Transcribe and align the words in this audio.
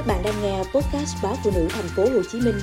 Các 0.00 0.06
bạn 0.06 0.22
đang 0.24 0.42
nghe 0.42 0.58
podcast 0.58 1.16
báo 1.22 1.36
phụ 1.44 1.50
nữ 1.54 1.68
thành 1.70 1.88
phố 1.96 2.02
Hồ 2.02 2.22
Chí 2.32 2.40
Minh 2.40 2.54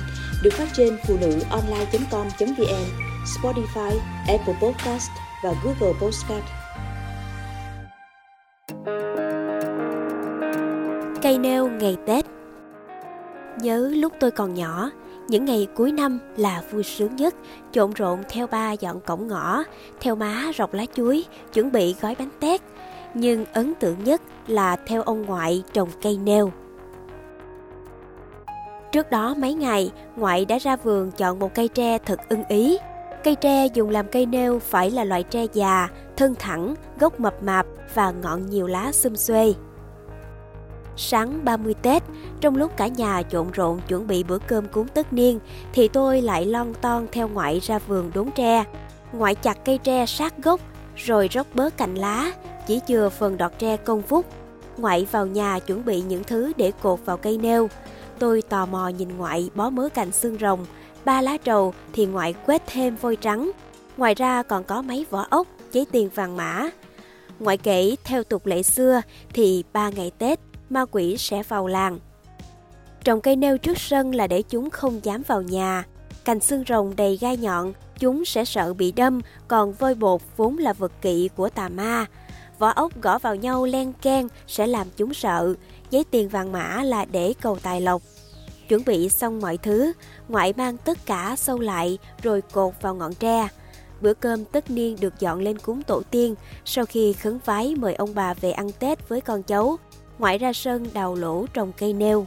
được 0.42 0.50
phát 0.52 0.68
trên 0.76 0.98
phụ 1.06 1.16
nữ 1.20 1.40
online.com.vn, 1.50 2.84
Spotify, 3.24 3.98
Apple 4.28 4.54
Podcast 4.62 5.10
và 5.44 5.54
Google 5.64 5.98
Podcast. 6.00 6.44
Cây 11.22 11.38
nêu 11.38 11.68
ngày 11.68 11.96
Tết 12.06 12.24
Nhớ 13.60 13.90
lúc 13.94 14.12
tôi 14.20 14.30
còn 14.30 14.54
nhỏ, 14.54 14.90
những 15.28 15.44
ngày 15.44 15.66
cuối 15.74 15.92
năm 15.92 16.18
là 16.36 16.62
vui 16.70 16.82
sướng 16.82 17.16
nhất, 17.16 17.34
trộn 17.72 17.92
rộn 17.92 18.22
theo 18.28 18.46
ba 18.46 18.72
dọn 18.72 19.00
cổng 19.00 19.28
ngõ, 19.28 19.62
theo 20.00 20.14
má 20.14 20.44
rọc 20.58 20.74
lá 20.74 20.84
chuối, 20.94 21.24
chuẩn 21.52 21.72
bị 21.72 21.94
gói 22.00 22.14
bánh 22.18 22.30
tét. 22.40 22.60
Nhưng 23.14 23.44
ấn 23.44 23.74
tượng 23.74 24.04
nhất 24.04 24.22
là 24.46 24.76
theo 24.86 25.02
ông 25.02 25.26
ngoại 25.26 25.62
trồng 25.72 25.88
cây 26.02 26.18
nêu. 26.24 26.52
Trước 28.92 29.10
đó 29.10 29.34
mấy 29.38 29.54
ngày, 29.54 29.92
ngoại 30.16 30.44
đã 30.44 30.58
ra 30.58 30.76
vườn 30.76 31.10
chọn 31.10 31.38
một 31.38 31.54
cây 31.54 31.68
tre 31.68 31.98
thật 31.98 32.20
ưng 32.28 32.44
ý. 32.48 32.78
Cây 33.24 33.34
tre 33.34 33.66
dùng 33.66 33.90
làm 33.90 34.06
cây 34.08 34.26
nêu 34.26 34.58
phải 34.58 34.90
là 34.90 35.04
loại 35.04 35.22
tre 35.22 35.46
già, 35.52 35.88
thân 36.16 36.34
thẳng, 36.38 36.74
gốc 37.00 37.20
mập 37.20 37.42
mạp 37.42 37.66
và 37.94 38.10
ngọn 38.10 38.46
nhiều 38.46 38.66
lá 38.66 38.92
xum 38.92 39.14
xuê. 39.14 39.54
Sáng 40.96 41.44
30 41.44 41.74
Tết, 41.82 42.02
trong 42.40 42.56
lúc 42.56 42.76
cả 42.76 42.86
nhà 42.86 43.22
trộn 43.22 43.50
rộn 43.50 43.80
chuẩn 43.88 44.06
bị 44.06 44.22
bữa 44.22 44.38
cơm 44.38 44.68
cúng 44.68 44.88
tất 44.94 45.12
niên, 45.12 45.38
thì 45.72 45.88
tôi 45.88 46.22
lại 46.22 46.46
lon 46.46 46.74
ton 46.80 47.06
theo 47.12 47.28
ngoại 47.28 47.60
ra 47.60 47.78
vườn 47.78 48.10
đốn 48.14 48.30
tre. 48.30 48.64
Ngoại 49.12 49.34
chặt 49.34 49.64
cây 49.64 49.78
tre 49.78 50.06
sát 50.06 50.34
gốc, 50.42 50.60
rồi 50.96 51.28
róc 51.32 51.46
bớt 51.54 51.76
cành 51.76 51.94
lá, 51.94 52.32
chỉ 52.66 52.80
chừa 52.88 53.08
phần 53.08 53.36
đọt 53.36 53.52
tre 53.58 53.76
công 53.76 54.02
phúc. 54.02 54.26
Ngoại 54.76 55.06
vào 55.10 55.26
nhà 55.26 55.58
chuẩn 55.58 55.84
bị 55.84 56.00
những 56.00 56.24
thứ 56.24 56.52
để 56.56 56.72
cột 56.82 56.98
vào 57.04 57.16
cây 57.16 57.38
nêu. 57.38 57.68
Tôi 58.18 58.42
tò 58.42 58.66
mò 58.66 58.88
nhìn 58.88 59.16
ngoại 59.16 59.50
bó 59.54 59.70
mớ 59.70 59.88
cành 59.88 60.12
xương 60.12 60.38
rồng, 60.40 60.66
ba 61.04 61.22
lá 61.22 61.36
trầu 61.36 61.74
thì 61.92 62.06
ngoại 62.06 62.34
quét 62.46 62.62
thêm 62.66 62.96
vôi 62.96 63.16
trắng. 63.16 63.50
Ngoài 63.96 64.14
ra 64.14 64.42
còn 64.42 64.64
có 64.64 64.82
mấy 64.82 65.06
vỏ 65.10 65.26
ốc, 65.30 65.46
giấy 65.72 65.86
tiền 65.92 66.08
vàng 66.14 66.36
mã. 66.36 66.70
Ngoại 67.38 67.56
kể 67.56 67.96
theo 68.04 68.24
tục 68.24 68.46
lệ 68.46 68.62
xưa 68.62 69.00
thì 69.32 69.64
ba 69.72 69.90
ngày 69.90 70.10
Tết 70.18 70.40
ma 70.70 70.84
quỷ 70.90 71.16
sẽ 71.18 71.42
vào 71.42 71.66
làng. 71.66 71.98
Trồng 73.04 73.20
cây 73.20 73.36
nêu 73.36 73.58
trước 73.58 73.78
sân 73.78 74.14
là 74.14 74.26
để 74.26 74.42
chúng 74.42 74.70
không 74.70 75.04
dám 75.04 75.22
vào 75.26 75.42
nhà. 75.42 75.84
Cành 76.24 76.40
xương 76.40 76.64
rồng 76.68 76.96
đầy 76.96 77.16
gai 77.16 77.36
nhọn, 77.36 77.72
chúng 77.98 78.24
sẽ 78.24 78.44
sợ 78.44 78.74
bị 78.74 78.92
đâm, 78.92 79.20
còn 79.48 79.72
vôi 79.72 79.94
bột 79.94 80.20
vốn 80.36 80.58
là 80.58 80.72
vật 80.72 80.92
kỵ 81.02 81.28
của 81.36 81.48
tà 81.48 81.68
ma. 81.68 82.06
Vỏ 82.58 82.68
ốc 82.68 83.02
gõ 83.02 83.18
vào 83.18 83.34
nhau 83.34 83.64
len 83.64 83.92
ken 83.92 84.28
sẽ 84.46 84.66
làm 84.66 84.86
chúng 84.96 85.14
sợ, 85.14 85.54
giấy 85.90 86.04
tiền 86.10 86.28
vàng 86.28 86.52
mã 86.52 86.82
là 86.82 87.04
để 87.04 87.34
cầu 87.40 87.58
tài 87.62 87.80
lộc. 87.80 88.02
Chuẩn 88.68 88.84
bị 88.84 89.08
xong 89.08 89.40
mọi 89.40 89.56
thứ, 89.56 89.92
ngoại 90.28 90.52
mang 90.56 90.76
tất 90.76 91.06
cả 91.06 91.34
sâu 91.38 91.58
lại 91.58 91.98
rồi 92.22 92.42
cột 92.52 92.74
vào 92.82 92.94
ngọn 92.94 93.14
tre. 93.14 93.48
Bữa 94.00 94.14
cơm 94.14 94.44
tất 94.44 94.70
niên 94.70 94.96
được 95.00 95.20
dọn 95.20 95.40
lên 95.40 95.58
cúng 95.58 95.82
tổ 95.82 96.02
tiên 96.10 96.34
sau 96.64 96.86
khi 96.86 97.12
khấn 97.12 97.38
vái 97.44 97.74
mời 97.74 97.94
ông 97.94 98.14
bà 98.14 98.34
về 98.34 98.50
ăn 98.50 98.72
Tết 98.72 99.08
với 99.08 99.20
con 99.20 99.42
cháu. 99.42 99.78
Ngoại 100.18 100.38
ra 100.38 100.52
sân 100.52 100.86
đào 100.92 101.14
lỗ 101.14 101.46
trồng 101.54 101.72
cây 101.78 101.92
nêu. 101.92 102.26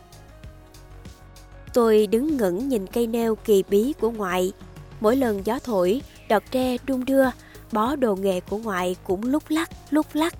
Tôi 1.74 2.08
đứng 2.08 2.38
ngẩn 2.38 2.70
nhìn 2.70 2.88
cây 2.88 3.08
nêu 3.08 3.36
kỳ 3.36 3.64
bí 3.70 3.94
của 4.02 4.12
ngoại. 4.12 4.52
Mỗi 5.00 5.16
lần 5.16 5.46
gió 5.46 5.60
thổi, 5.64 6.02
đọt 6.30 6.44
tre 6.52 6.78
đung 6.86 7.06
đưa, 7.06 7.26
bó 7.72 7.96
đồ 7.96 8.16
nghề 8.16 8.40
của 8.40 8.58
ngoại 8.58 8.96
cũng 9.04 9.24
lúc 9.24 9.44
lắc, 9.50 9.70
lúc 9.90 10.06
lắc. 10.14 10.34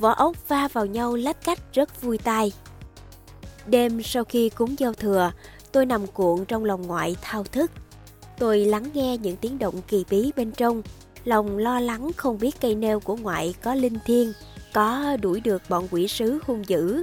Vỏ 0.00 0.12
ốc 0.12 0.48
va 0.48 0.68
vào 0.72 0.86
nhau 0.86 1.16
lách 1.16 1.44
cách 1.44 1.58
rất 1.72 2.02
vui 2.02 2.18
tai. 2.18 2.52
Đêm 3.66 4.02
sau 4.02 4.24
khi 4.24 4.48
cúng 4.48 4.74
giao 4.78 4.92
thừa, 4.92 5.32
tôi 5.72 5.86
nằm 5.86 6.06
cuộn 6.06 6.44
trong 6.44 6.64
lòng 6.64 6.86
ngoại 6.86 7.16
thao 7.22 7.44
thức. 7.44 7.70
Tôi 8.38 8.58
lắng 8.58 8.84
nghe 8.94 9.16
những 9.16 9.36
tiếng 9.36 9.58
động 9.58 9.74
kỳ 9.88 10.04
bí 10.10 10.32
bên 10.36 10.52
trong, 10.52 10.82
lòng 11.24 11.58
lo 11.58 11.80
lắng 11.80 12.10
không 12.16 12.38
biết 12.38 12.60
cây 12.60 12.74
nêu 12.74 13.00
của 13.00 13.16
ngoại 13.16 13.54
có 13.62 13.74
linh 13.74 13.98
thiêng, 14.06 14.32
có 14.74 15.16
đuổi 15.16 15.40
được 15.40 15.62
bọn 15.68 15.88
quỷ 15.90 16.08
sứ 16.08 16.38
hung 16.46 16.68
dữ. 16.68 17.02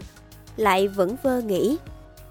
Lại 0.58 0.88
vẫn 0.88 1.16
vơ 1.24 1.42
nghĩ, 1.42 1.78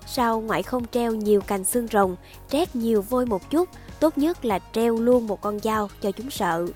sao 0.06 0.41
ngoại 0.41 0.62
không 0.62 0.87
treo 0.93 1.15
nhiều 1.15 1.41
cành 1.41 1.65
xương 1.65 1.87
rồng, 1.93 2.17
trét 2.50 2.77
nhiều 2.77 3.03
vôi 3.03 3.27
một 3.27 3.50
chút, 3.50 3.69
tốt 4.00 4.19
nhất 4.19 4.44
là 4.44 4.59
treo 4.72 4.97
luôn 4.97 5.27
một 5.27 5.41
con 5.41 5.61
dao 5.61 5.88
cho 6.03 6.11
chúng 6.11 6.31
sợ. 6.31 6.67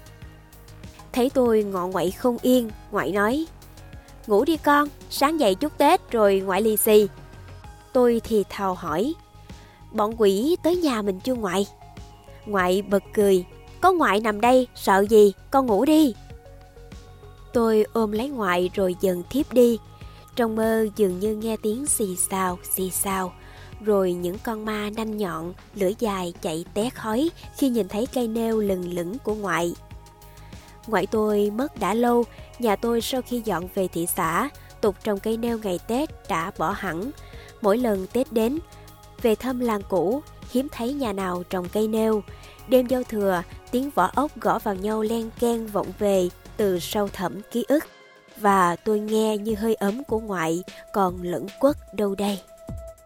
Thấy 1.13 1.31
tôi 1.35 1.63
ngọ 1.63 1.87
ngoại 1.87 2.11
không 2.11 2.39
yên, 2.43 2.71
ngoại 2.91 3.13
nói, 3.13 3.47
ngủ 4.27 4.45
đi 4.45 4.57
con, 4.57 4.89
sáng 5.11 5.41
dậy 5.41 5.55
chút 5.55 5.79
Tết 5.79 6.11
rồi 6.11 6.41
ngoại 6.41 6.63
lì 6.63 6.77
xì. 6.77 7.09
Tôi 7.93 8.21
thì 8.25 8.45
thào 8.49 8.75
hỏi, 8.75 9.15
bọn 9.93 10.15
quỷ 10.19 10.57
tới 10.63 10.77
nhà 10.77 11.03
mình 11.03 11.21
chưa 11.21 11.35
ngoại? 11.35 11.67
Ngoại 12.47 12.83
bật 12.83 13.03
cười, 13.15 13.45
có 13.81 13.93
ngoại 13.93 14.21
nằm 14.21 14.41
đây, 14.41 14.67
sợ 14.75 15.05
gì, 15.11 15.33
con 15.51 15.67
ngủ 15.67 15.85
đi. 15.85 16.15
Tôi 17.53 17.85
ôm 17.93 18.13
lấy 18.13 18.29
ngoại 18.29 18.71
rồi 18.75 18.97
dần 19.01 19.23
thiếp 19.31 19.53
đi. 19.53 19.79
Trong 20.37 20.57
mơ 20.57 20.87
dường 20.97 21.19
như 21.19 21.37
nghe 21.37 21.57
tiếng 21.63 21.87
xì 21.87 22.17
xào, 22.17 22.59
xì 22.77 22.91
xào. 22.91 23.33
Rồi 23.85 24.13
những 24.13 24.37
con 24.45 24.65
ma 24.65 24.91
nanh 24.97 25.17
nhọn, 25.17 25.53
lưỡi 25.75 25.95
dài 25.99 26.35
chạy 26.43 26.65
té 26.75 26.91
khói 26.91 27.31
khi 27.57 27.69
nhìn 27.69 27.89
thấy 27.89 28.07
cây 28.07 28.29
nêu 28.29 28.61
lừng 28.61 28.95
lững 28.95 29.19
của 29.19 29.35
ngoại. 29.35 29.75
Ngoại 30.89 31.07
tôi 31.07 31.51
mất 31.51 31.79
đã 31.79 31.95
lâu, 31.95 32.25
nhà 32.59 32.77
tôi 32.77 33.01
sau 33.01 33.23
khi 33.23 33.43
dọn 33.45 33.69
về 33.75 33.89
thị 33.89 34.07
xã, 34.17 34.49
tục 34.81 34.97
trồng 35.05 35.21
cây 35.21 35.37
nêu 35.37 35.59
ngày 35.59 35.79
Tết 35.87 36.29
đã 36.29 36.51
bỏ 36.59 36.71
hẳn. 36.71 37.11
Mỗi 37.61 37.79
lần 37.79 38.07
Tết 38.13 38.33
đến, 38.33 38.59
về 39.23 39.35
thăm 39.35 39.61
làng 39.61 39.83
cũ, 39.89 40.23
hiếm 40.51 40.69
thấy 40.73 40.93
nhà 40.93 41.13
nào 41.13 41.43
trồng 41.51 41.69
cây 41.69 41.89
nêu. 41.89 42.23
Đêm 42.69 42.87
giao 42.87 43.03
thừa, 43.03 43.43
tiếng 43.71 43.91
vỏ 43.91 44.11
ốc 44.15 44.41
gõ 44.41 44.59
vào 44.59 44.75
nhau 44.75 45.03
len 45.03 45.31
ken 45.41 45.67
vọng 45.67 45.93
về 45.99 46.29
từ 46.57 46.79
sâu 46.79 47.09
thẳm 47.13 47.41
ký 47.51 47.65
ức. 47.69 47.85
Và 48.37 48.77
tôi 48.77 49.01
nghe 49.01 49.39
như 49.39 49.55
hơi 49.55 49.75
ấm 49.75 50.05
của 50.05 50.19
ngoại 50.19 50.63
còn 50.93 51.23
lẫn 51.23 51.47
quất 51.61 51.77
đâu 51.95 52.15
đây. 52.15 52.39